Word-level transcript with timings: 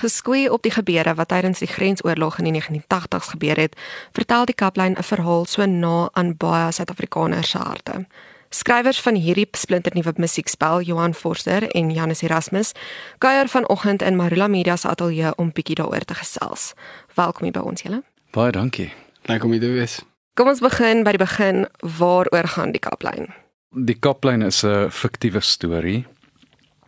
Geskoei 0.00 0.48
op 0.48 0.62
die 0.62 0.72
gebeure 0.72 1.12
wat 1.14 1.28
tydens 1.28 1.58
die 1.60 1.68
grensoorlog 1.68 2.38
in 2.38 2.46
die 2.48 2.54
1980s 2.56 3.26
gebeur 3.34 3.58
het, 3.60 3.76
vertel 4.16 4.46
die 4.48 4.54
kaplyn 4.54 4.96
'n 4.96 5.02
verhaal 5.02 5.44
so 5.44 5.66
na 5.66 6.08
aan 6.12 6.36
baie 6.36 6.72
Suid-Afrikaners 6.72 7.50
se 7.50 7.58
harte. 7.58 8.06
Skrywers 8.48 9.00
van 9.00 9.14
hierdie 9.14 9.48
splinternuwe 9.52 10.12
musiekspel, 10.16 10.80
Johan 10.80 11.14
Forster 11.14 11.70
en 11.70 11.90
Janus 11.90 12.22
Erasmus, 12.22 12.72
kuier 13.18 13.48
vanoggend 13.48 14.02
in 14.02 14.16
Marula 14.16 14.46
Media 14.46 14.76
se 14.76 14.88
ateljee 14.88 15.34
om 15.36 15.52
bietjie 15.52 15.74
daaroor 15.74 16.04
te 16.04 16.14
gesels. 16.14 16.72
Welkom 17.14 17.42
hier 17.42 17.52
by 17.52 17.60
ons 17.60 17.82
julle. 17.82 18.02
Baie 18.30 18.52
dankie. 18.52 18.92
Dankie 19.22 19.44
om 19.44 19.52
hier 19.52 19.60
te 19.60 19.66
wees. 19.66 20.00
Kom 20.34 20.48
ons 20.48 20.60
begin 20.60 21.02
by 21.02 21.10
die 21.10 21.24
begin. 21.24 21.66
Waaroor 21.98 22.48
gaan 22.48 22.72
die 22.72 22.80
kaplyn? 22.80 23.28
Die 23.70 23.98
kaplyn 23.98 24.42
is 24.42 24.64
'n 24.64 24.90
fiktiewe 24.90 25.40
storie 25.40 26.06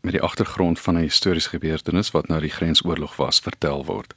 met 0.02 0.12
die 0.12 0.22
agtergrond 0.22 0.80
van 0.80 0.94
'n 0.94 1.08
historiese 1.08 1.48
gebeurtenis 1.48 2.10
wat 2.10 2.28
nou 2.28 2.40
die 2.40 2.50
grensoorlog 2.50 3.16
was 3.16 3.40
vertel 3.40 3.84
word. 3.84 4.14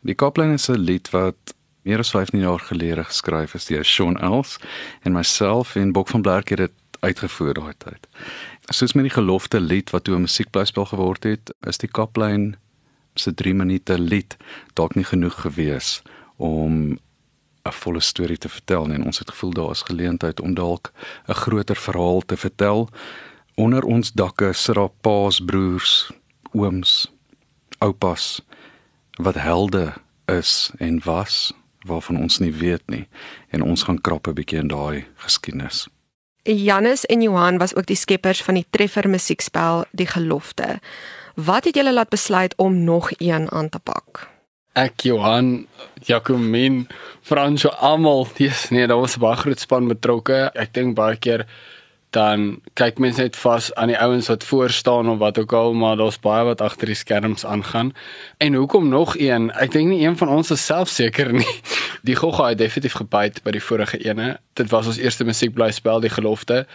Die 0.00 0.14
kaplyn 0.14 0.52
is 0.52 0.68
'n 0.68 0.78
lied 0.78 1.10
wat 1.10 1.54
meer 1.82 1.98
as 1.98 2.10
15 2.10 2.40
jaar 2.40 2.60
gelede 2.60 3.04
geskryf 3.04 3.54
is 3.54 3.64
deur 3.64 3.84
Sean 3.84 4.16
Els 4.20 4.56
en 5.02 5.12
myself 5.12 5.76
en 5.76 5.92
Bok 5.92 6.08
van 6.08 6.22
Blerk 6.22 6.48
het 6.48 6.58
dit 6.58 6.72
uitgevoer 7.00 7.54
daai 7.54 7.74
tyd. 7.78 8.06
Soos 8.72 8.92
met 8.92 9.04
die 9.04 9.12
gelofte 9.12 9.60
lied 9.60 9.90
wat 9.90 10.04
toe 10.04 10.16
'n 10.16 10.20
musiekblyspel 10.20 10.84
geword 10.84 11.24
het, 11.24 11.54
is 11.60 11.78
die 11.78 11.88
kaplyn 11.88 12.56
se 13.14 13.34
3 13.34 13.54
minute 13.54 13.98
lied 13.98 14.36
dalk 14.72 14.94
nie 14.94 15.04
genoeg 15.04 15.40
gewees 15.40 16.02
om 16.36 16.98
'n 17.64 17.72
volle 17.72 18.00
storie 18.00 18.38
te 18.38 18.48
vertel 18.48 18.90
en 18.92 19.04
ons 19.04 19.18
het 19.18 19.30
gevoel 19.30 19.52
daar 19.52 19.70
is 19.70 19.82
geleentheid 19.82 20.40
om 20.40 20.54
dalk 20.54 20.92
'n 21.28 21.34
groter 21.34 21.76
verhaal 21.76 22.20
te 22.20 22.36
vertel 22.36 22.90
onder 23.54 23.84
ons 23.84 24.12
dakke 24.12 24.52
sit 24.52 24.74
daar 24.74 24.90
paas, 25.00 25.40
broers, 25.40 26.10
ooms, 26.52 27.12
oupas 27.78 28.42
wat 29.20 29.34
helde 29.34 29.92
is 30.26 30.70
en 30.78 31.00
was 31.04 31.52
waarvan 31.86 32.16
ons 32.16 32.38
nie 32.38 32.52
weet 32.52 32.82
nie 32.86 33.06
en 33.50 33.62
ons 33.62 33.82
gaan 33.82 34.00
krap 34.00 34.26
'n 34.28 34.34
bietjie 34.34 34.58
in 34.58 34.68
daai 34.68 35.06
geskiedenis. 35.16 35.88
Janus 36.42 37.04
en 37.04 37.22
Johan 37.22 37.58
was 37.58 37.74
ook 37.74 37.86
die 37.86 37.96
skeppers 37.96 38.42
van 38.42 38.54
die 38.54 38.66
treffer 38.70 39.08
musiekspel 39.08 39.84
Die 39.92 40.06
Gelofte. 40.06 40.80
Wat 41.34 41.64
het 41.64 41.74
julle 41.74 41.92
laat 41.92 42.08
besluit 42.08 42.54
om 42.56 42.84
nog 42.84 43.10
een 43.18 43.50
aan 43.50 43.68
te 43.68 43.78
pak? 43.78 44.28
Ek 44.72 45.00
Johan, 45.00 45.66
Jacomin, 46.02 46.88
Franso 47.22 47.68
almal, 47.68 48.26
dis 48.36 48.68
nee, 48.70 48.86
daar 48.86 49.00
was 49.00 49.16
'n 49.16 49.20
baie 49.20 49.36
groot 49.36 49.60
span 49.60 49.88
betrokke. 49.88 50.50
Ek 50.54 50.74
dink 50.74 50.94
baie 50.94 51.16
keer 51.16 51.46
dan 52.14 52.60
kyk 52.78 53.00
mense 53.02 53.22
net 53.22 53.36
vas 53.36 53.72
aan 53.74 53.90
die 53.90 53.98
ouens 53.98 54.28
wat 54.30 54.44
voor 54.46 54.70
staan 54.70 55.08
of 55.10 55.18
wat 55.18 55.38
ook 55.38 55.52
al, 55.52 55.72
maar 55.74 55.96
daar's 55.98 56.20
baie 56.22 56.44
wat 56.46 56.60
agter 56.62 56.86
die 56.86 56.98
skerms 56.98 57.46
aangaan. 57.46 57.92
En 58.38 58.54
hoekom 58.54 58.88
nog 58.88 59.16
een? 59.18 59.50
Ek 59.50 59.72
dink 59.74 59.90
nie 59.90 60.06
een 60.06 60.16
van 60.16 60.30
ons 60.30 60.50
is 60.54 60.66
selfseker 60.66 61.32
nie. 61.32 61.56
Die 62.04 62.16
gogga 62.16 62.50
het 62.52 62.58
definitief 62.60 62.98
gebyt 63.00 63.38
by 63.46 63.54
die 63.56 63.62
vorige 63.64 63.96
ene. 64.04 64.34
Dit 64.60 64.68
was 64.68 64.86
ons 64.86 64.98
eerste 65.00 65.24
musiekblyspel, 65.24 66.02
die 66.04 66.10
gelofte. 66.12 66.66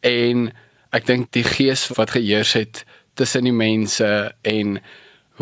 En 0.00 0.52
ek 0.94 1.08
dink 1.08 1.32
die 1.34 1.42
gees 1.42 1.88
wat 1.98 2.14
geheers 2.14 2.52
het 2.54 2.84
tussen 3.18 3.48
die 3.48 3.52
mense 3.52 4.30
en 4.46 4.78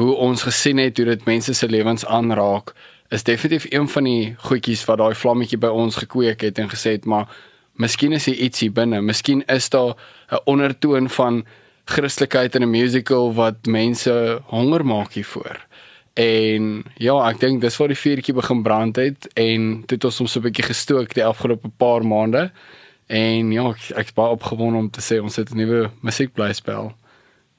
hoe 0.00 0.14
ons 0.16 0.46
gesien 0.48 0.80
het 0.80 0.96
hoe 0.96 1.10
dit 1.12 1.26
mense 1.28 1.52
se 1.54 1.68
lewens 1.68 2.06
aanraak 2.06 2.72
is 3.12 3.22
definitief 3.22 3.66
een 3.68 3.88
van 3.88 4.08
die 4.08 4.34
goedjies 4.48 4.86
wat 4.88 4.98
daai 4.98 5.14
vlammetjie 5.14 5.60
by 5.60 5.70
ons 5.70 6.00
gekweek 6.00 6.40
het 6.48 6.58
en 6.58 6.72
gesê 6.72 6.96
het 6.96 7.04
maar 7.04 7.28
miskien 7.80 8.12
is 8.12 8.26
hier 8.30 8.40
ietsie 8.46 8.70
binne 8.70 9.00
miskien 9.02 9.42
is 9.48 9.68
daar 9.68 9.94
'n 10.30 10.42
ondertoon 10.44 11.08
van 11.08 11.44
Christelikheid 11.84 12.54
in 12.54 12.62
'n 12.62 12.70
musical 12.70 13.34
wat 13.34 13.66
mense 13.66 14.40
honger 14.46 14.84
maak 14.86 15.12
hiervoor 15.12 15.58
en 16.14 16.84
ja 16.96 17.28
ek 17.30 17.40
dink 17.40 17.60
dis 17.60 17.76
waar 17.76 17.88
die 17.88 18.02
vuurtjie 18.04 18.34
begin 18.34 18.62
brand 18.62 18.96
het 18.96 19.28
en 19.34 19.80
dit 19.80 19.90
het 19.90 20.04
ons 20.04 20.16
soms 20.16 20.36
'n 20.36 20.42
bietjie 20.42 20.64
gestook 20.64 21.14
die 21.14 21.24
afgelope 21.24 21.68
paar 21.68 22.06
maande 22.06 22.52
en 23.06 23.52
ja 23.52 23.68
ek, 23.68 23.90
ek 23.96 24.06
is 24.06 24.14
baie 24.14 24.30
opgewonde 24.30 24.78
om 24.78 24.90
te 24.90 25.00
sê 25.00 25.22
ons 25.22 25.36
het 25.36 25.50
'n 25.50 25.56
nuwe 25.56 25.90
musiekblyspel 26.00 26.92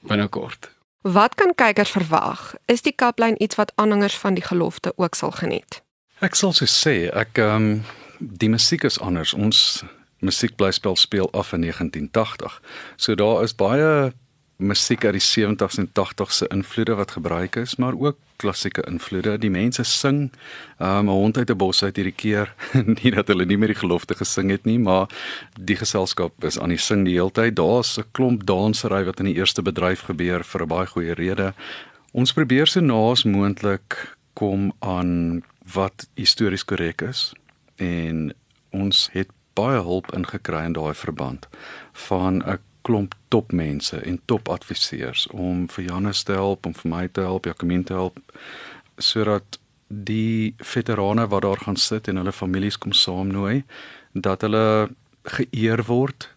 binnekort 0.02 0.76
Wat 1.06 1.34
kan 1.34 1.54
kykers 1.54 1.90
verwag? 1.90 2.54
Is 2.66 2.82
die 2.82 2.92
kaplyn 2.92 3.42
iets 3.42 3.54
wat 3.54 3.72
aanhangers 3.74 4.16
van 4.18 4.34
die 4.34 4.42
gelofte 4.42 4.92
ook 4.96 5.14
sal 5.14 5.30
geniet? 5.30 5.82
Ek 6.18 6.34
sal 6.34 6.50
so 6.52 6.66
sê, 6.66 7.06
ek 7.14 7.38
ehm 7.38 7.54
um, 7.54 7.84
die 8.18 8.48
musiek 8.50 8.82
is 8.88 8.98
anders. 8.98 9.34
Ons 9.34 9.84
musiekblyspel 10.26 10.96
speel 10.96 11.30
af 11.32 11.52
in 11.56 11.64
1980. 11.64 12.60
So 12.96 13.14
daar 13.14 13.42
is 13.42 13.54
baie 13.54 14.12
musiek 14.56 15.04
uit 15.04 15.18
die 15.18 15.22
70s 15.22 15.78
en 15.78 15.88
80s 15.92 16.32
se 16.32 16.46
invloede 16.48 16.94
wat 16.94 17.10
gebruik 17.10 17.56
is, 17.56 17.76
maar 17.76 17.92
ook 17.98 18.16
klassieke 18.36 18.84
invloede. 18.88 19.38
Die 19.38 19.50
mense 19.50 19.82
sing 19.84 20.32
um, 20.78 21.08
'n 21.08 21.08
hond 21.08 21.36
uit 21.36 21.50
'n 21.50 21.56
bos 21.56 21.82
uit 21.82 21.96
hierdie 21.96 22.14
keer. 22.14 22.54
nie 23.02 23.10
dat 23.10 23.28
hulle 23.28 23.44
nie 23.44 23.58
meer 23.58 23.72
die 23.74 23.82
gelofte 23.82 24.14
gesing 24.14 24.50
het 24.50 24.64
nie, 24.64 24.78
maar 24.78 25.08
die 25.60 25.76
geselskap 25.76 26.44
is 26.44 26.58
aan 26.58 26.68
die 26.68 26.78
sing 26.78 27.04
die 27.04 27.14
hele 27.14 27.30
tyd. 27.30 27.56
Daar's 27.56 27.98
'n 27.98 28.04
klomp 28.12 28.46
dansery 28.46 29.04
wat 29.04 29.20
in 29.20 29.26
die 29.26 29.36
eerste 29.36 29.62
bedryf 29.62 30.00
gebeur 30.00 30.44
vir 30.44 30.62
'n 30.62 30.68
baie 30.68 30.86
goeie 30.86 31.14
rede. 31.14 31.54
Ons 32.12 32.32
probeer 32.32 32.66
so 32.66 32.80
naas 32.80 33.24
moontlik 33.24 34.16
kom 34.32 34.72
aan 34.78 35.42
wat 35.72 36.08
histories 36.14 36.64
korrek 36.64 37.02
is 37.02 37.32
en 37.76 38.34
ons 38.70 39.08
het 39.12 39.28
baie 39.56 39.80
hulp 39.82 40.12
ingekry 40.16 40.64
in 40.68 40.76
daai 40.76 40.94
verband 40.94 41.48
van 42.08 42.42
'n 42.44 42.58
klomp 42.86 43.14
topmense 43.28 43.98
en 43.98 44.20
topadviseurs 44.30 45.26
om 45.34 45.66
vir 45.68 45.84
Janus 45.84 46.22
te 46.22 46.32
help, 46.32 46.66
om 46.66 46.74
vir 46.74 46.90
my 46.90 47.08
te 47.08 47.20
help, 47.20 47.46
Jacqueline 47.46 47.84
te 47.84 47.94
help 47.94 48.18
sodat 48.98 49.58
die 49.88 50.54
veterane 50.58 51.26
wat 51.26 51.42
daar 51.42 51.60
gaan 51.62 51.76
sit 51.76 52.08
en 52.08 52.16
hulle 52.16 52.32
families 52.32 52.78
kom 52.78 52.92
saamnooi 52.92 53.64
dat 54.12 54.40
hulle 54.46 54.88
geëer 55.36 55.82
word 55.86 56.30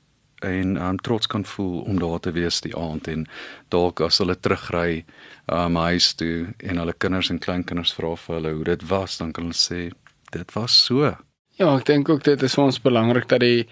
en 0.46 0.78
um, 0.78 0.98
trots 0.98 1.28
kan 1.28 1.46
voel 1.46 1.82
om 1.82 2.00
daar 2.00 2.20
te 2.20 2.32
wees 2.32 2.62
die 2.62 2.76
aand 2.78 3.08
en 3.12 3.26
dalk 3.74 4.02
as 4.06 4.20
hulle 4.22 4.36
terugry 4.40 5.04
um, 5.48 5.76
huis 5.76 6.14
toe 6.20 6.54
en 6.60 6.82
hulle 6.82 6.96
kinders 6.98 7.32
en 7.34 7.42
kleinkinders 7.42 7.96
vra 7.98 8.14
vir 8.16 8.38
hulle 8.38 8.54
hoe 8.58 8.70
dit 8.72 8.86
was 8.92 9.18
dan 9.18 9.34
kan 9.36 9.50
hulle 9.50 9.60
sê 9.60 9.90
dit 10.32 10.56
was 10.56 10.78
so 10.86 11.16
Ja, 11.60 11.74
ek 11.76 11.90
dink 11.90 12.08
ook 12.08 12.22
dit 12.24 12.44
is 12.48 12.54
vir 12.56 12.70
ons 12.70 12.78
belangrik 12.80 13.26
dat 13.28 13.42
die 13.44 13.66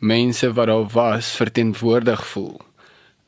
mense 0.00 0.48
wat 0.56 0.70
daar 0.70 0.86
was 0.94 1.34
verteenwoordig 1.36 2.22
voel 2.30 2.54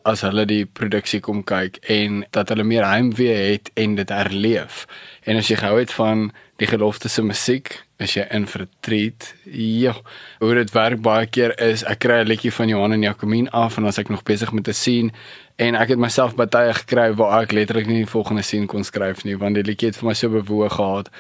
as 0.09 0.23
hulle 0.25 0.47
die 0.49 0.63
produksie 0.65 1.21
kom 1.21 1.43
kyk 1.45 1.77
en 1.93 2.23
dat 2.33 2.49
hulle 2.49 2.65
meer 2.65 2.87
heimwee 2.89 3.35
het 3.35 3.69
en 3.77 3.99
dit 3.99 4.15
herleef. 4.15 4.87
En 5.29 5.37
as 5.37 5.51
jy 5.51 5.59
gehou 5.61 5.77
het 5.83 5.93
van 5.99 6.31
die 6.63 6.71
gelofte 6.71 7.13
se 7.13 7.27
musiek, 7.27 7.75
as 8.01 8.17
jy 8.17 8.25
in 8.33 8.49
vertreed, 8.49 9.29
ja, 9.53 9.93
hoe 10.41 10.55
dit 10.63 10.73
werk 10.73 11.05
baie 11.05 11.29
keer 11.29 11.53
is 11.61 11.85
ek 11.85 12.07
kry 12.07 12.23
'n 12.23 12.31
liedjie 12.33 12.57
van 12.57 12.73
Johan 12.73 12.97
en 12.97 13.03
Jacomien 13.03 13.51
af 13.53 13.77
en 13.77 13.85
as 13.85 13.99
ek 13.99 14.09
nog 14.09 14.25
besig 14.25 14.53
met 14.53 14.69
'n 14.69 14.73
sien 14.73 15.13
en 15.59 15.75
ek 15.75 15.89
het 15.89 15.99
myself 15.99 16.37
baie 16.37 16.73
gekry 16.73 17.13
waar 17.13 17.43
ek 17.43 17.53
letterlik 17.53 17.87
nie 17.87 18.05
die 18.05 18.15
volgende 18.17 18.43
sien 18.43 18.67
kon 18.67 18.85
skryf 18.85 19.25
nie 19.25 19.37
want 19.37 19.55
die 19.55 19.65
liedjie 19.65 19.89
het 19.89 19.97
vir 19.97 20.09
my 20.09 20.15
so 20.15 20.29
bewoog 20.29 20.73
gehad 20.73 21.11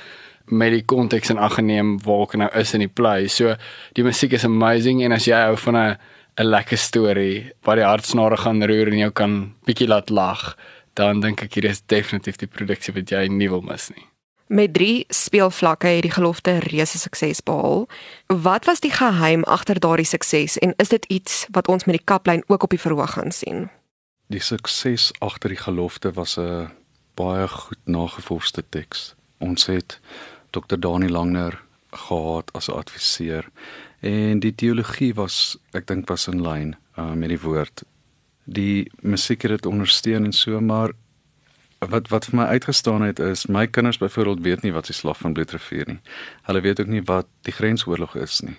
met 0.47 0.73
die 0.73 0.85
konteks 0.85 1.31
en 1.31 1.39
aggeneem 1.39 1.97
waar 2.05 2.27
ek 2.27 2.37
nou 2.37 2.51
is 2.55 2.75
in 2.75 2.81
die 2.81 2.93
play. 2.93 3.29
So 3.29 3.57
die 3.95 4.05
musiek 4.05 4.33
is 4.33 4.45
amazing 4.45 5.03
en 5.05 5.13
as 5.13 5.27
jy 5.27 5.37
hou 5.37 5.57
van 5.57 5.77
'n 5.77 5.97
'n 6.37 6.45
lekker 6.45 6.79
storie 6.79 7.53
wat 7.65 7.77
die 7.77 7.85
hartsnare 7.85 8.37
gaan 8.37 8.63
roer 8.63 8.89
en 8.93 8.99
jou 8.99 9.11
kan 9.11 9.55
bietjie 9.67 9.89
laat 9.89 10.11
lag, 10.11 10.57
dan 10.95 11.21
dink 11.21 11.43
ek 11.43 11.55
hier 11.55 11.65
is 11.65 11.81
definitief 11.87 12.37
die 12.37 12.51
produksie 12.51 12.95
wat 12.95 13.11
jy 13.11 13.27
nie 13.29 13.49
wil 13.49 13.63
mis 13.63 13.89
nie. 13.95 14.05
Met 14.47 14.75
3 14.75 15.05
speelvlakke 15.09 15.87
het 15.87 16.03
die 16.03 16.15
gelofte 16.15 16.59
reuse 16.59 16.99
sukses 16.99 17.41
behaal. 17.43 17.89
Wat 18.31 18.65
was 18.65 18.81
die 18.81 18.93
geheim 18.95 19.43
agter 19.45 19.81
daardie 19.81 20.07
sukses 20.07 20.59
en 20.59 20.75
is 20.79 20.89
dit 20.89 21.05
iets 21.11 21.47
wat 21.51 21.69
ons 21.69 21.85
met 21.85 21.97
die 21.99 22.05
kaplyn 22.05 22.45
ook 22.47 22.63
op 22.63 22.71
die 22.71 22.81
verhoog 22.81 23.17
gaan 23.17 23.33
sien? 23.33 23.69
Die 24.31 24.41
sukses 24.41 25.11
agter 25.19 25.51
die 25.51 25.59
gelofte 25.59 26.13
was 26.13 26.37
'n 26.39 26.71
baie 27.15 27.49
goed 27.49 27.83
nagevorsde 27.85 28.63
teks. 28.69 29.15
Ons 29.39 29.67
het 29.67 30.01
Dr. 30.51 30.79
Dani 30.79 31.09
Langner 31.09 31.63
gehad 31.93 32.53
as 32.53 32.69
'n 32.69 32.77
adviseur 32.77 33.45
en 34.01 34.41
die 34.41 34.55
teologie 34.55 35.15
was 35.15 35.57
ek 35.73 35.87
dink 35.87 36.09
was 36.09 36.29
in 36.29 36.43
lyn 36.43 36.77
uh, 36.99 37.13
met 37.13 37.29
die 37.29 37.41
woord. 37.41 37.83
Die 38.45 38.91
musiek 39.01 39.43
het 39.43 39.51
dit 39.51 39.67
ondersteun 39.67 40.25
en 40.25 40.33
so 40.33 40.61
maar 40.61 40.93
wat 41.79 42.09
wat 42.09 42.25
vir 42.25 42.37
my 42.37 42.45
uitgestaan 42.45 43.03
het 43.03 43.19
is 43.19 43.47
my 43.47 43.67
kinders 43.67 43.99
byvoorbeeld 43.99 44.41
weet 44.41 44.63
nie 44.63 44.73
wat 44.73 44.87
die 44.87 44.95
slag 44.95 45.19
van 45.19 45.33
Bloedrivier 45.33 45.87
nie. 45.87 46.01
Hulle 46.43 46.61
weet 46.61 46.81
ook 46.81 46.87
nie 46.87 47.03
wat 47.03 47.27
die 47.43 47.53
grensoorlog 47.53 48.17
is 48.17 48.41
nie 48.41 48.57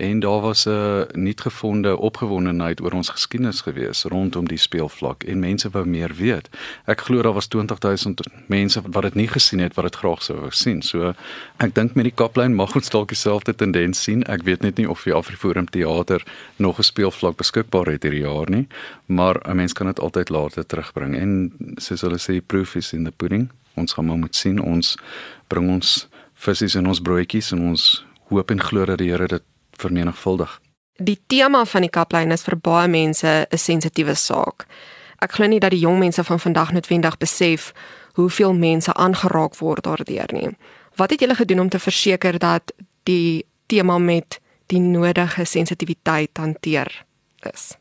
en 0.00 0.20
daar 0.20 0.40
was 0.40 0.64
'n 0.66 1.06
nuutgevonde 1.12 1.96
opgewondenheid 1.96 2.80
oor 2.80 2.92
ons 2.92 3.08
geskiedenis 3.08 3.60
gewees 3.60 4.04
rondom 4.04 4.48
die 4.48 4.58
speelvlak 4.58 5.22
en 5.22 5.38
mense 5.38 5.70
wou 5.70 5.84
meer 5.86 6.14
weet. 6.14 6.48
Ek 6.84 7.00
glo 7.00 7.22
daar 7.22 7.32
was 7.32 7.48
20000 7.48 8.20
mense 8.46 8.82
wat 8.84 9.02
dit 9.02 9.14
nie 9.14 9.28
gesien 9.28 9.58
het 9.58 9.74
wat 9.74 9.84
dit 9.84 9.96
graag 9.96 10.22
sou 10.22 10.38
wou 10.38 10.50
sien. 10.50 10.82
So 10.82 11.14
ek 11.56 11.74
dink 11.74 11.94
met 11.94 12.04
die 12.04 12.14
kaplyn 12.14 12.54
mag 12.54 12.74
ons 12.74 12.88
dalk 12.88 13.08
dieselfde 13.08 13.54
tendens 13.54 14.02
sien. 14.02 14.24
Ek 14.24 14.42
weet 14.42 14.62
net 14.62 14.76
nie 14.76 14.88
of 14.88 15.02
die 15.02 15.14
Afriforum 15.14 15.66
teater 15.70 16.22
nog 16.56 16.78
'n 16.78 16.82
speelvlak 16.82 17.36
beskikbaar 17.36 17.86
het 17.86 18.02
hierdie 18.02 18.20
jaar 18.20 18.50
nie, 18.50 18.66
maar 19.06 19.40
'n 19.48 19.56
mens 19.56 19.72
kan 19.72 19.86
dit 19.86 20.00
altyd 20.00 20.28
later 20.28 20.66
terugbring 20.66 21.16
en 21.16 21.52
soos 21.76 22.00
hulle 22.00 22.18
sê 22.18 22.40
proof 22.46 22.74
is 22.74 22.92
in 22.92 23.04
the 23.04 23.12
pudding. 23.16 23.50
Ons 23.74 23.92
gaan 23.92 24.04
maar 24.04 24.18
moet 24.18 24.36
sien 24.36 24.60
ons 24.60 24.96
bring 25.48 25.70
ons 25.70 26.08
visse 26.34 26.78
in 26.78 26.86
ons 26.86 27.00
broodjies 27.00 27.52
en 27.52 27.60
ons 27.60 28.04
hoop 28.30 28.50
en 28.50 28.60
glo 28.60 28.84
dat 28.84 28.98
die 28.98 29.10
Here 29.10 29.26
dit 29.26 29.42
vermenigvuldig. 29.80 30.60
Die 31.00 31.18
tema 31.26 31.64
van 31.64 31.86
die 31.86 31.92
kaplyn 31.92 32.32
is 32.34 32.44
vir 32.44 32.58
baie 32.60 32.88
mense 32.88 33.46
'n 33.50 33.58
sensitiewe 33.58 34.14
saak. 34.14 34.66
Ek 35.20 35.32
glo 35.32 35.46
nie 35.46 35.60
dat 35.60 35.70
die 35.70 35.80
jong 35.80 35.98
mense 35.98 36.24
van 36.24 36.40
vandag 36.40 36.72
noodwendig 36.72 37.18
besef 37.18 37.72
hoeveel 38.14 38.54
mense 38.54 38.92
aangeraak 38.92 39.56
word 39.56 39.84
daardeur 39.84 40.32
nie. 40.32 40.56
Wat 40.96 41.10
het 41.10 41.20
julle 41.20 41.34
gedoen 41.34 41.60
om 41.60 41.68
te 41.68 41.78
verseker 41.78 42.38
dat 42.38 42.72
die 43.02 43.44
tema 43.66 43.98
met 43.98 44.40
die 44.66 44.80
nodige 44.80 45.44
sensitiwiteit 45.44 46.36
hanteer 46.38 47.04
is? 47.52 47.76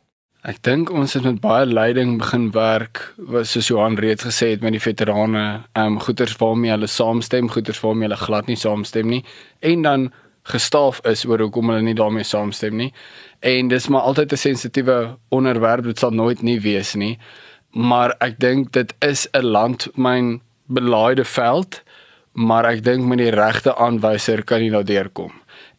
Ek 0.48 0.62
dink 0.64 0.88
ons 0.96 1.14
het 1.18 1.26
met 1.28 1.42
baie 1.44 1.66
leiding 1.68 2.14
begin 2.22 2.52
werk, 2.56 3.02
was 3.18 3.52
soos 3.52 3.68
Johan 3.68 3.98
reeds 4.00 4.24
gesê 4.24 4.54
het 4.54 4.62
met 4.64 4.72
die 4.72 4.80
veterane, 4.80 5.66
ehm 5.74 5.98
um, 5.98 6.00
goeters 6.00 6.38
waarmee 6.40 6.72
hulle 6.72 6.88
saamstem, 6.88 7.50
goeters 7.52 7.82
waarmee 7.84 8.08
hulle 8.08 8.22
glad 8.22 8.48
nie 8.48 8.56
saamstem 8.56 9.08
nie 9.12 9.24
en 9.60 9.82
dan 9.84 10.12
gestaaf 10.44 11.02
is 11.06 11.26
oor 11.26 11.40
hoekom 11.40 11.70
hulle 11.70 11.82
nie 11.82 11.98
daarmee 11.98 12.24
saamstem 12.24 12.76
nie. 12.76 12.94
En 13.40 13.68
dis 13.68 13.88
maar 13.88 14.02
altyd 14.02 14.34
'n 14.34 14.38
sensitiewe 14.38 15.18
onderwerp, 15.30 15.84
dit 15.84 16.00
sal 16.00 16.12
nooit 16.12 16.42
nie 16.42 16.60
wees 16.60 16.96
nie. 16.96 17.18
Maar 17.72 18.16
ek 18.20 18.40
dink 18.40 18.72
dit 18.72 18.94
is 19.00 19.28
'n 19.34 19.44
landmyn 19.44 20.42
belaaide 20.68 21.26
veld, 21.26 21.84
maar 22.34 22.66
ek 22.66 22.84
dink 22.84 23.06
met 23.06 23.18
die 23.18 23.32
regte 23.32 23.76
aanwyser 23.76 24.44
kan 24.44 24.64
jy 24.64 24.70
nou 24.70 24.84
deurkom. 24.84 25.32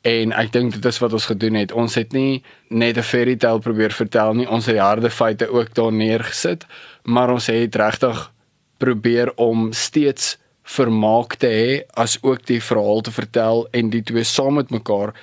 En 0.03 0.33
ek 0.33 0.53
dink 0.53 0.73
dit 0.73 0.85
is 0.85 0.99
wat 0.99 1.13
ons 1.13 1.27
gedoen 1.27 1.55
het. 1.55 1.73
Ons 1.73 1.95
het 1.95 2.13
nie 2.13 2.43
net 2.69 2.97
'n 2.97 3.03
fairy 3.03 3.37
tale 3.37 3.61
probeer 3.61 3.93
vertel 3.93 4.35
nie, 4.35 4.49
ons 4.49 4.67
het 4.67 4.75
die 4.75 4.83
harde 4.83 5.11
feite 5.11 5.49
ook 5.53 5.75
daar 5.75 5.93
neergesit, 5.93 6.67
maar 7.03 7.31
ons 7.31 7.47
het 7.47 7.75
regtig 7.75 8.33
probeer 8.79 9.33
om 9.37 9.73
steeds 9.73 10.39
vermaak 10.71 11.35
te 11.43 11.51
hê 11.51 11.83
as 11.99 12.19
ook 12.23 12.47
die 12.47 12.61
verhaal 12.63 13.03
te 13.07 13.13
vertel 13.15 13.67
en 13.77 13.91
die 13.91 14.03
twee 14.07 14.25
saam 14.25 14.59
met 14.61 14.71
mekaar 14.71 15.15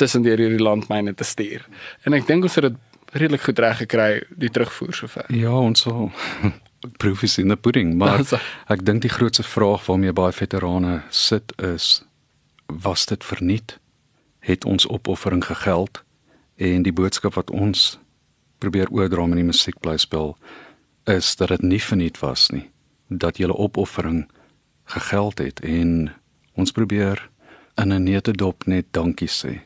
tussen 0.00 0.24
deur 0.24 0.40
hierdie 0.40 0.62
landmyne 0.62 1.14
te 1.14 1.24
stuur. 1.24 1.64
En 2.04 2.16
ek 2.16 2.26
dink 2.28 2.44
ons 2.48 2.56
het 2.58 2.68
dit 2.68 2.78
redelik 3.16 3.42
goed 3.48 3.58
reg 3.58 3.80
gekry 3.84 4.10
die 4.38 4.50
terugvoer 4.52 4.94
sover. 4.94 5.26
Ja, 5.34 5.52
ons 5.56 5.86
sal 5.86 6.10
proof 7.02 7.24
is 7.26 7.38
in 7.38 7.52
the 7.52 7.56
pudding, 7.56 7.96
maar 8.00 8.22
ek 8.74 8.84
dink 8.86 9.04
die 9.04 9.12
grootste 9.12 9.44
vraag 9.46 9.86
waarmee 9.88 10.16
baie 10.16 10.36
veterane 10.36 11.00
sit 11.10 11.54
is 11.60 12.00
was 12.70 13.06
dit 13.10 13.24
verniet? 13.24 13.78
Het 14.46 14.64
ons 14.64 14.86
opoffering 14.86 15.42
gegeld? 15.44 16.04
En 16.56 16.84
die 16.86 16.94
boodskap 16.94 17.34
wat 17.34 17.50
ons 17.50 17.98
probeer 18.62 18.92
oordra 18.92 19.24
met 19.26 19.40
die 19.40 19.48
musiekblyspel 19.48 20.36
is 21.10 21.32
dat 21.40 21.48
dit 21.48 21.64
nie 21.64 21.80
verniet 21.82 22.20
was 22.20 22.50
nie, 22.54 22.68
dat 23.08 23.40
julle 23.40 23.56
opoffering 23.56 24.26
gegeld 24.90 25.38
het 25.38 25.60
en 25.60 26.12
ons 26.54 26.72
probeer 26.72 27.28
in 27.74 27.92
'n 27.92 28.02
neete 28.02 28.32
dop 28.32 28.66
net 28.66 28.86
dankie 28.90 29.28
sê. 29.28 29.60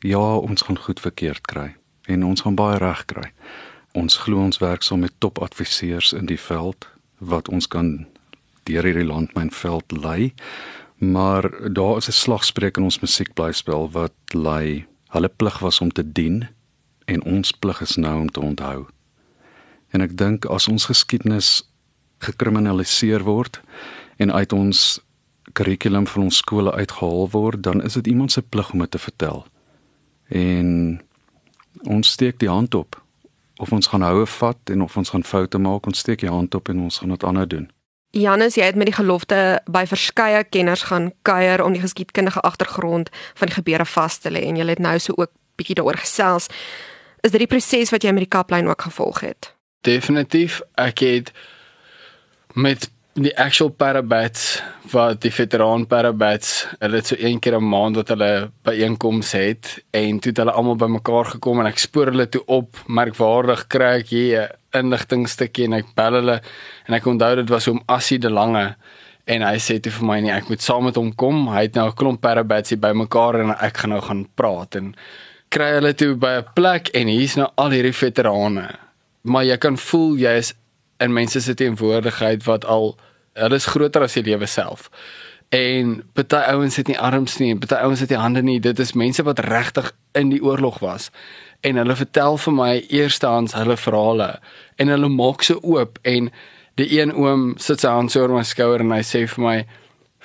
Ja, 0.00 0.36
ons 0.36 0.62
gaan 0.62 0.78
goed 0.78 1.00
verkeerd 1.00 1.40
kry 1.40 1.76
en 2.06 2.24
ons 2.24 2.40
gaan 2.40 2.54
baie 2.54 2.78
reg 2.78 3.04
kry. 3.04 3.32
Ons 3.92 4.16
glo 4.16 4.38
ons 4.38 4.58
werk 4.58 4.82
saam 4.82 5.00
met 5.00 5.12
topadviseurs 5.18 6.12
in 6.12 6.26
die 6.26 6.40
veld 6.40 6.88
wat 7.18 7.48
ons 7.48 7.68
kan 7.68 8.06
deur 8.62 8.84
hierdie 8.84 9.06
land 9.06 9.34
myn 9.34 9.50
veld 9.50 9.92
lei. 9.92 10.34
Maar 10.98 11.72
daar 11.72 11.96
is 11.96 12.08
'n 12.08 12.12
slagspreuk 12.12 12.76
in 12.76 12.82
ons 12.82 13.00
musiekblyspel 13.00 13.90
wat 13.90 14.14
lei 14.32 14.86
hulle 15.08 15.28
plig 15.28 15.58
was 15.58 15.80
om 15.80 15.90
te 15.90 16.12
dien 16.12 16.48
en 17.04 17.22
ons 17.22 17.52
plig 17.52 17.80
is 17.80 17.96
nou 17.96 18.20
om 18.20 18.30
te 18.30 18.40
onthou. 18.40 18.86
En 19.90 20.00
ek 20.00 20.16
dink 20.16 20.44
as 20.44 20.68
ons 20.68 20.84
geskiedenis 20.84 21.70
gekriminaliseer 22.18 23.22
word 23.22 23.60
en 24.18 24.32
uit 24.32 24.52
ons 24.52 25.00
kurrikulum 25.56 26.06
van 26.06 26.22
ons 26.28 26.36
skole 26.42 26.72
uitgehaal 26.72 27.30
word, 27.30 27.62
dan 27.62 27.82
is 27.82 27.96
dit 27.98 28.06
iemand 28.06 28.32
se 28.32 28.42
plig 28.42 28.72
om 28.72 28.82
dit 28.84 28.90
te 28.90 28.98
vertel. 28.98 29.46
En 30.28 30.68
ons 31.88 32.10
steek 32.10 32.38
die 32.38 32.50
hand 32.50 32.74
op 32.74 33.02
of 33.58 33.72
ons 33.72 33.86
gaan 33.90 34.04
houe 34.06 34.26
vat 34.26 34.70
en 34.70 34.82
of 34.82 34.96
ons 34.96 35.10
gaan 35.10 35.24
foute 35.24 35.58
maak, 35.58 35.86
ons 35.86 35.98
steek 35.98 36.20
die 36.22 36.30
hand 36.30 36.54
op 36.54 36.68
en 36.68 36.80
ons 36.86 36.98
gaan 36.98 37.14
dit 37.14 37.24
anders 37.24 37.48
doen. 37.48 37.70
Janus, 38.10 38.54
jy 38.56 38.64
het 38.64 38.76
met 38.78 38.88
die 38.88 38.96
gelofte 38.96 39.60
by 39.68 39.82
verskeie 39.86 40.44
kenners 40.48 40.86
gaan 40.88 41.10
kuier 41.28 41.60
om 41.64 41.74
die 41.74 41.82
geskiedkundige 41.82 42.40
agtergrond 42.40 43.10
van 43.34 43.50
die 43.50 43.56
gebeure 43.58 43.84
vas 43.84 44.18
te 44.18 44.32
lê 44.32 44.46
en 44.48 44.56
jy 44.56 44.68
het 44.68 44.82
nou 44.82 44.94
so 44.98 45.12
ook 45.16 45.32
bietjie 45.60 45.76
daaroor 45.76 45.98
gesels. 46.00 46.48
Is 47.20 47.34
dit 47.34 47.42
die 47.42 47.50
proses 47.50 47.90
wat 47.90 48.06
jy 48.06 48.14
met 48.14 48.24
die 48.24 48.32
kaplyn 48.32 48.70
ook 48.70 48.86
gevolg 48.86 49.20
het? 49.26 49.52
Definitief. 49.84 50.60
Ek 50.78 51.02
het 51.02 51.32
met 52.54 52.88
die 53.24 53.34
actual 53.38 53.70
parabats 53.74 54.60
wat 54.92 55.22
die 55.24 55.32
veteraan 55.32 55.86
parabats 55.90 56.66
hulle 56.78 57.00
het 57.00 57.10
so 57.10 57.16
een 57.18 57.40
keer 57.40 57.56
'n 57.58 57.68
maand 57.68 57.96
wat 57.96 58.08
hulle 58.08 58.50
byeenkoms 58.62 59.32
het 59.32 59.82
en 59.90 60.20
toe 60.20 60.30
het 60.30 60.38
hulle 60.38 60.52
almal 60.52 60.76
bymekaar 60.76 61.24
gekom 61.24 61.60
en 61.60 61.66
ek 61.66 61.78
spoor 61.78 62.06
hulle 62.06 62.28
toe 62.28 62.42
op 62.46 62.76
merkwaardig 62.86 63.66
kry 63.66 63.98
ek 64.00 64.08
hier 64.08 64.42
'n 64.42 64.56
inligtingstukkie 64.78 65.64
en 65.64 65.72
ek 65.72 65.94
bel 65.94 66.12
hulle 66.12 66.40
en 66.86 66.94
ek 66.94 67.06
onthou 67.06 67.34
dit 67.36 67.48
was 67.48 67.68
om 67.68 67.82
Assie 67.86 68.18
de 68.18 68.30
Lange 68.30 68.76
en 69.26 69.42
hy 69.42 69.56
sê 69.56 69.80
toe 69.80 69.92
vir 69.92 70.06
my 70.06 70.20
nee 70.20 70.32
ek 70.32 70.48
moet 70.48 70.62
saam 70.62 70.84
met 70.84 70.96
hom 70.96 71.12
kom. 71.14 71.48
Hy 71.48 71.62
het 71.62 71.74
nou 71.74 71.88
'n 71.88 71.94
klomp 71.94 72.20
parabats 72.20 72.70
hier 72.70 72.78
bymekaar 72.78 73.40
en 73.40 73.50
ek 73.50 73.76
gaan 73.76 73.90
nou 73.90 74.00
gaan 74.00 74.28
praat 74.34 74.74
en 74.74 74.94
kry 75.48 75.70
hulle 75.78 75.94
toe 75.94 76.14
by 76.14 76.38
'n 76.38 76.46
plek 76.54 76.88
en 76.94 77.06
hier's 77.06 77.36
nou 77.36 77.48
al 77.56 77.70
hierdie 77.70 77.92
veterane. 78.04 78.68
Maar 79.22 79.44
jy 79.44 79.56
kan 79.56 79.76
voel 79.76 80.16
jy 80.16 80.36
is 80.38 80.54
in 81.00 81.12
mense 81.12 81.40
se 81.40 81.54
teenwoordigheid 81.54 82.44
wat 82.44 82.64
al 82.64 82.96
hulle 83.38 83.58
is 83.58 83.70
groter 83.70 84.04
as 84.06 84.16
die 84.18 84.26
lewe 84.26 84.46
self. 84.46 84.90
En 85.54 86.02
party 86.12 86.42
ouens 86.52 86.76
het 86.76 86.90
nie 86.90 86.98
arms 86.98 87.38
nie, 87.40 87.54
party 87.56 87.80
ouens 87.80 88.02
het 88.04 88.12
nie 88.12 88.20
hande 88.20 88.42
nie. 88.44 88.58
Dit 88.60 88.78
is 88.78 88.92
mense 88.92 89.24
wat 89.24 89.40
regtig 89.46 89.92
in 90.18 90.28
die 90.28 90.42
oorlog 90.44 90.78
was. 90.84 91.08
En 91.64 91.80
hulle 91.80 91.96
vertel 91.96 92.36
vir 92.36 92.54
my 92.54 92.72
eerstehands 92.88 93.56
hulle 93.56 93.76
verhale 93.76 94.28
en 94.76 94.92
hulle 94.92 95.08
maak 95.10 95.42
so 95.42 95.58
oop 95.62 95.98
en 96.06 96.28
die 96.78 96.90
een 97.00 97.14
oom 97.16 97.54
sit 97.58 97.82
sy 97.82 97.90
hand 97.90 98.12
so 98.12 98.22
oor 98.22 98.36
my 98.36 98.44
skouer 98.46 98.84
en 98.84 98.92
hy 98.94 99.00
sê 99.02 99.24
vir 99.26 99.44
my 99.44 99.56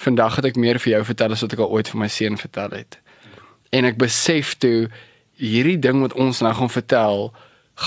vandag 0.04 0.38
het 0.38 0.51
ek 0.51 0.59
meer 0.59 0.77
vir 0.83 0.98
jou 0.98 1.01
vertel 1.13 1.33
as 1.33 1.42
wat 1.45 1.56
ek 1.56 1.63
al 1.63 1.74
ooit 1.74 1.89
vir 1.89 2.04
my 2.04 2.12
seun 2.12 2.38
vertel 2.38 2.75
het. 2.77 3.00
En 3.74 3.88
ek 3.89 3.98
besef 4.01 4.54
toe 4.62 4.89
hierdie 5.39 5.80
ding 5.81 6.04
wat 6.04 6.13
ons 6.19 6.44
nou 6.45 6.54
gaan 6.54 6.69
vertel 6.69 7.31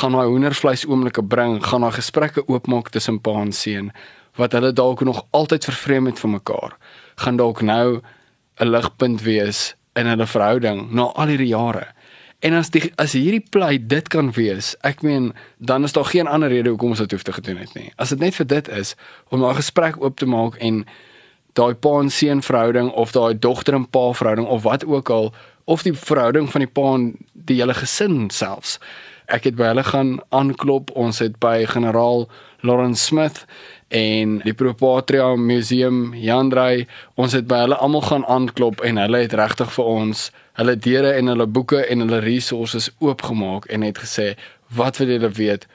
gaan 0.01 0.17
daai 0.17 0.27
hoendervleis 0.27 0.83
oomblikke 0.89 1.23
bring, 1.23 1.61
gaan 1.63 1.85
daai 1.87 1.95
gesprekke 1.95 2.43
oopmaak 2.51 2.91
tussen 2.91 3.21
pa 3.23 3.37
en 3.45 3.53
seun 3.55 3.93
wat 4.37 4.53
hulle 4.53 4.73
dalk 4.73 5.01
nog 5.05 5.25
altyd 5.31 5.65
vervreem 5.65 6.07
het 6.07 6.19
van 6.19 6.31
mekaar, 6.31 6.77
gaan 7.17 7.37
dalk 7.37 7.61
nou 7.63 8.01
'n 8.61 8.71
ligpunt 8.71 9.23
wees 9.23 9.75
in 9.95 10.07
hulle 10.07 10.27
verhouding 10.27 10.91
na 10.91 11.03
al 11.03 11.27
hierdie 11.27 11.53
jare. 11.53 11.87
En 12.39 12.53
as 12.53 12.71
die 12.71 12.93
as 13.01 13.13
hierdie 13.13 13.45
pleit 13.51 13.89
dit 13.89 14.09
kan 14.09 14.31
wees, 14.37 14.75
ek 14.81 15.03
meen, 15.03 15.33
dan 15.59 15.85
is 15.85 15.93
daar 15.93 16.05
geen 16.05 16.27
ander 16.27 16.49
rede 16.49 16.69
hoekom 16.69 16.93
ons 16.93 16.99
dit 16.99 17.11
hoef 17.11 17.23
te 17.23 17.33
gedoen 17.33 17.57
het 17.57 17.75
nie. 17.75 17.93
As 17.97 18.13
dit 18.13 18.19
net 18.19 18.35
vir 18.35 18.47
dit 18.47 18.69
is 18.69 18.95
om 19.29 19.45
'n 19.45 19.55
gesprek 19.55 19.97
oop 20.03 20.19
te 20.19 20.27
maak 20.27 20.57
en 20.57 20.87
daai 21.53 21.75
pa 21.75 21.99
en 22.01 22.11
seun 22.11 22.43
verhouding 22.43 22.91
of 22.91 23.13
daai 23.13 23.39
dogter 23.39 23.75
en 23.75 23.89
pa 23.89 24.13
verhouding 24.13 24.47
of 24.47 24.63
wat 24.63 24.85
ook 24.85 25.11
al 25.11 25.35
of 25.65 25.83
die 25.83 25.93
verhouding 25.93 26.51
van 26.51 26.61
die 26.61 26.71
pa 26.71 26.95
en 26.95 27.17
die 27.33 27.61
hele 27.61 27.75
gesin 27.75 28.31
selfs. 28.31 28.79
Ek 29.27 29.49
het 29.49 29.57
by 29.59 29.73
hulle 29.73 29.83
gaan 29.87 30.19
aanklop. 30.31 30.93
Ons 30.95 31.19
het 31.19 31.39
by 31.43 31.65
generaal 31.67 32.29
Lawrence 32.67 33.05
Smith 33.05 33.45
en 33.89 34.41
die 34.45 34.55
Propatria 34.55 35.35
Museum 35.37 36.15
Jandrey 36.19 36.87
ons 37.15 37.37
het 37.37 37.47
by 37.47 37.63
hulle 37.63 37.79
almal 37.79 38.03
gaan 38.03 38.27
aanklop 38.27 38.83
en 38.87 38.99
hulle 38.99 39.23
het 39.23 39.37
regtig 39.39 39.71
vir 39.77 39.91
ons 39.93 40.27
hulle 40.59 40.75
deure 40.89 41.13
en 41.15 41.31
hulle 41.31 41.47
boeke 41.47 41.85
en 41.85 42.03
hulle 42.03 42.21
resources 42.25 42.91
oopgemaak 42.99 43.69
en 43.71 43.87
het 43.87 44.01
gesê 44.03 44.33
wat 44.75 44.99
wil 44.99 45.15
julle 45.15 45.31
weet? 45.31 45.69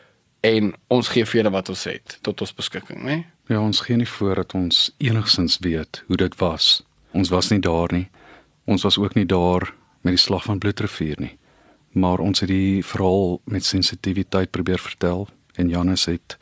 En 0.43 0.73
ons 0.91 1.07
gee 1.13 1.25
vir 1.25 1.41
julle 1.41 1.53
wat 1.53 1.69
ons 1.71 1.85
het 1.87 2.17
tot 2.27 2.41
ons 2.41 2.55
beskikking 2.57 3.03
nê 3.07 3.21
ja 3.51 3.59
ons 3.61 3.83
gee 3.85 3.99
nie 3.99 4.09
voor 4.09 4.43
dat 4.43 4.55
ons 4.55 4.89
enigsins 5.03 5.59
weet 5.63 6.03
hoe 6.07 6.17
dit 6.17 6.39
was. 6.39 6.81
Ons 7.11 7.29
was 7.29 7.51
nie 7.51 7.59
daar 7.59 7.91
nie. 7.91 8.07
Ons 8.65 8.83
was 8.87 8.97
ook 8.97 9.15
nie 9.15 9.25
daar 9.25 9.73
met 10.01 10.15
die 10.15 10.23
slag 10.23 10.47
van 10.47 10.59
Bloedrivier 10.59 11.19
nie 11.19 11.35
maar 11.91 12.19
ons 12.19 12.39
het 12.39 12.49
die 12.49 12.83
verhaal 12.85 13.41
met 13.43 13.65
sensitiwiteit 13.65 14.51
probeer 14.51 14.79
vertel 14.79 15.27
en 15.55 15.69
Janus 15.69 16.05
het 16.05 16.37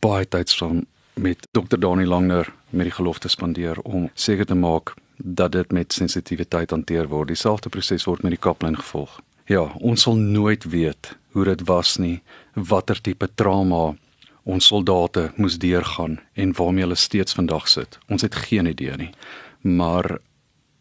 baie 0.00 0.28
tyd 0.28 0.52
van 0.52 0.86
met 1.14 1.48
Dr. 1.50 1.78
Dani 1.78 2.06
Langner 2.06 2.52
met 2.70 2.86
die 2.86 2.94
gelofte 2.94 3.28
spandeer 3.28 3.80
om 3.82 4.10
seker 4.14 4.46
te 4.46 4.54
maak 4.54 4.94
dat 5.16 5.52
dit 5.52 5.72
met 5.72 5.92
sensitiwiteit 5.92 6.70
hanteer 6.70 7.08
word. 7.08 7.28
Dieselfde 7.28 7.68
proses 7.68 8.04
word 8.04 8.22
met 8.22 8.36
die 8.36 8.40
kaplyn 8.40 8.76
gevolg. 8.76 9.20
Ja, 9.50 9.72
ons 9.80 10.02
sal 10.02 10.16
nooit 10.16 10.64
weet 10.64 11.16
hoe 11.32 11.44
dit 11.44 11.64
was 11.66 11.96
nie, 11.96 12.20
watter 12.54 13.00
tipe 13.00 13.28
trauma 13.34 13.96
ons 14.48 14.66
soldate 14.70 15.28
moes 15.36 15.58
deurgaan 15.60 16.18
en 16.32 16.52
waarmee 16.56 16.86
hulle 16.86 16.96
steeds 16.96 17.36
vandag 17.36 17.68
sit. 17.68 17.98
Ons 18.08 18.24
het 18.24 18.34
geen 18.48 18.66
idee 18.66 18.96
nie. 18.96 19.10
Maar 19.60 20.18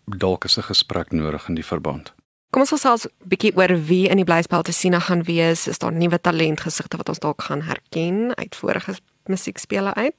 dalk 0.06 0.46
is 0.46 0.58
'n 0.58 0.70
gesprek 0.72 1.12
nodig 1.12 1.48
in 1.48 1.56
die 1.56 1.66
verband. 1.66 2.14
Kom 2.52 2.64
ons 2.64 2.72
gesels 2.72 3.06
'n 3.06 3.12
bietjie 3.28 3.56
oor 3.58 3.76
wie 3.90 4.08
in 4.08 4.18
die 4.18 4.28
blyspel 4.28 4.64
te 4.64 4.72
sien 4.72 4.96
gaan 5.02 5.24
wees. 5.24 5.68
Is 5.68 5.80
daar 5.80 5.92
nuwe 5.92 6.20
talentgesigte 6.20 6.98
wat 6.98 7.10
ons 7.10 7.20
dalk 7.20 7.42
gaan 7.42 7.62
herken 7.62 8.36
uit 8.36 8.56
vorige 8.56 8.96
musiekspele 9.28 9.94
uit? 9.94 10.16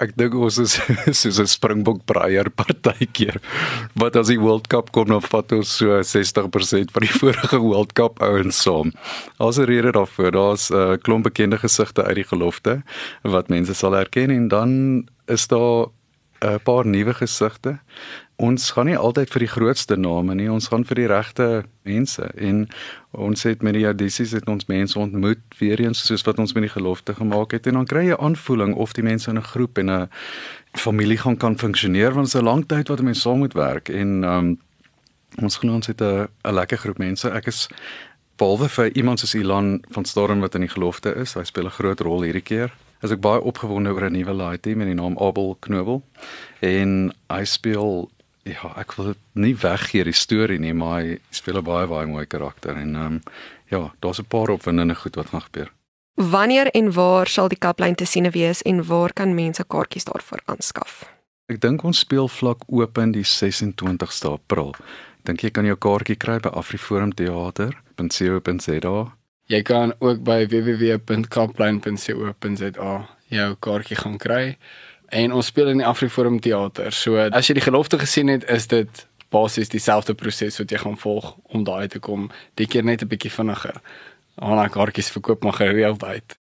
Ek 0.00 0.16
dink 0.16 0.34
ons 0.34 0.58
is 0.58 0.74
soos 1.20 1.38
'n 1.38 1.46
Springbok 1.46 2.04
breier 2.04 2.50
partykeer. 2.50 3.40
Wat 3.94 4.16
as 4.16 4.28
die 4.28 4.40
World 4.40 4.66
Cup 4.66 4.92
kom 4.92 5.08
dan 5.08 5.22
vat 5.22 5.52
ons 5.52 5.76
so 5.78 6.00
60% 6.02 6.92
van 6.92 7.06
die 7.06 7.14
vorige 7.22 7.60
World 7.60 7.92
Cup 7.92 8.20
ouens 8.20 8.62
saam. 8.62 8.92
As 9.38 9.58
'n 9.58 9.64
rede 9.64 9.92
daarvoor, 9.92 10.30
daar's 10.32 10.70
'n 10.70 10.74
uh, 10.74 10.96
klomp 10.96 11.24
bekende 11.24 11.58
gesigte 11.58 12.04
uit 12.04 12.16
die 12.16 12.28
gelofte 12.28 12.82
wat 13.22 13.48
mense 13.48 13.74
sal 13.74 13.92
herken 13.92 14.30
en 14.30 14.48
dan 14.48 15.08
is 15.26 15.46
daar 15.46 15.88
'n 16.42 16.60
paar 16.62 16.86
nuwe 16.86 17.14
gesigte. 17.14 17.78
Ons 18.36 18.70
gaan 18.70 18.86
nie 18.86 18.96
altyd 18.96 19.30
vir 19.30 19.44
die 19.44 19.48
grootste 19.48 19.96
name 19.96 20.34
nie, 20.34 20.50
ons 20.50 20.66
gaan 20.68 20.84
vir 20.84 20.94
die 20.94 21.06
regte 21.06 21.64
mense. 21.86 22.22
En 22.34 22.68
ons 23.10 23.42
het 23.42 23.62
met 23.62 23.74
die 23.74 23.84
audisies 23.86 24.32
het 24.32 24.48
ons 24.48 24.66
mense 24.66 24.98
ontmoet 24.98 25.42
weer 25.58 25.80
eens 25.80 26.06
soos 26.06 26.24
wat 26.26 26.38
ons 26.38 26.52
met 26.52 26.66
die 26.66 26.72
gelofte 26.72 27.14
gemaak 27.14 27.52
het. 27.52 27.66
En 27.66 27.78
dan 27.78 27.86
kry 27.86 28.08
jy 28.08 28.18
aanvoeling 28.18 28.74
of 28.74 28.92
die 28.92 29.06
mense 29.06 29.30
in 29.30 29.38
'n 29.38 29.50
groep 29.52 29.78
en 29.78 29.90
'n 29.90 30.08
familie 30.72 31.18
gaan 31.18 31.36
kan 31.36 31.58
funksioneer 31.58 32.12
want 32.12 32.26
dit 32.26 32.34
is 32.34 32.40
'n 32.40 32.44
lang 32.44 32.66
tyd 32.66 32.88
wat 32.88 33.02
mense 33.02 33.20
saam 33.20 33.38
moet 33.38 33.54
werk. 33.54 33.88
En 33.88 34.24
um, 34.24 34.58
ons 35.38 35.56
glo 35.56 35.74
ons 35.74 35.86
het 35.86 36.00
'n 36.00 36.28
'n 36.44 36.54
lekker 36.54 36.78
groep 36.78 36.98
mense. 36.98 37.30
Ek 37.30 37.46
is 37.46 37.68
behalwe 38.36 38.68
vir 38.68 38.96
iemand 38.96 39.20
soos 39.20 39.34
Ilan 39.34 39.84
van 39.90 40.04
Storm 40.04 40.40
wat 40.40 40.54
in 40.54 40.60
die 40.60 40.74
gelofte 40.74 41.14
is, 41.14 41.34
hy 41.34 41.44
speel 41.44 41.64
'n 41.64 41.78
groot 41.78 42.00
rol 42.00 42.22
hierdie 42.22 42.42
keer 42.42 42.72
is 43.02 43.10
ek 43.10 43.20
baie 43.20 43.40
opgewonde 43.40 43.92
oor 43.92 44.08
'n 44.08 44.12
nuwe 44.12 44.32
laai 44.32 44.60
team 44.60 44.78
met 44.78 44.86
die 44.86 44.94
naam 44.94 45.18
Abel 45.18 45.56
Knobel 45.60 46.02
en 46.60 47.12
hy 47.28 47.44
speel 47.44 48.10
ja, 48.44 48.72
ek 48.76 48.92
wil 48.98 49.14
nie 49.32 49.54
weggee 49.54 50.04
die 50.04 50.16
storie 50.16 50.58
nie, 50.58 50.74
maar 50.74 51.02
hy 51.02 51.18
speel 51.30 51.58
'n 51.58 51.64
baie 51.64 51.86
baie 51.86 52.06
mooi 52.06 52.26
karakter 52.26 52.76
en 52.76 52.96
ehm 52.96 53.06
um, 53.06 53.22
ja, 53.70 53.92
daar's 54.00 54.18
'n 54.18 54.28
paar 54.28 54.50
opwindende 54.50 54.94
goed 54.94 55.14
wat 55.14 55.28
gaan 55.28 55.42
gebeur. 55.42 55.72
Wanneer 56.14 56.70
en 56.70 56.92
waar 56.92 57.26
sal 57.26 57.48
die 57.48 57.58
kaplyn 57.58 57.94
te 57.94 58.04
sien 58.04 58.30
wees 58.30 58.62
en 58.62 58.86
waar 58.86 59.12
kan 59.12 59.34
mense 59.34 59.64
kaartjies 59.64 60.04
daarvoor 60.04 60.40
aanskaf? 60.44 61.10
Ek 61.46 61.60
dink 61.60 61.84
ons 61.84 61.98
speel 61.98 62.28
vlak 62.28 62.62
oop 62.66 62.98
in 62.98 63.12
die 63.12 63.24
26ste 63.24 64.28
April. 64.28 64.74
Dink 65.22 65.40
jy 65.40 65.50
kan 65.50 65.64
jou 65.64 65.76
kaartjie 65.76 66.16
kry 66.16 66.38
by 66.38 66.48
afriforumteater.co.za? 66.48 69.12
Jy 69.50 69.62
kan 69.62 69.94
ook 69.98 70.22
by 70.24 70.46
www.kaplyn.co.za 70.46 73.08
jou 73.32 73.54
kaartjie 73.64 73.96
gaan 73.96 74.18
kry 74.20 74.56
en 75.12 75.32
ons 75.32 75.46
speel 75.46 75.68
in 75.72 75.78
die 75.82 75.86
Afriforum 75.86 76.40
teater. 76.40 76.92
So 76.92 77.16
as 77.20 77.48
jy 77.48 77.54
die 77.58 77.64
gelofte 77.64 77.98
gesien 78.00 78.28
het, 78.32 78.44
is 78.48 78.66
dit 78.70 79.06
basies 79.32 79.72
dieselfde 79.72 80.14
proses 80.14 80.58
wat 80.60 80.72
jy 80.72 80.80
gaan 80.82 80.98
volg 81.00 81.34
om 81.52 81.64
daai 81.64 81.88
te 81.88 81.98
kom. 81.98 82.30
Dit 82.54 82.68
keer 82.72 82.84
net 82.84 83.02
'n 83.02 83.08
bietjie 83.08 83.32
vinniger. 83.32 83.80
Ons 84.36 84.72
kaartjies 84.72 85.10
verkoop 85.10 85.44
maar 85.44 85.52
gereeld 85.52 86.04
uit. 86.04 86.36